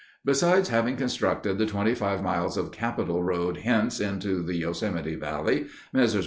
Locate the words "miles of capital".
2.23-3.21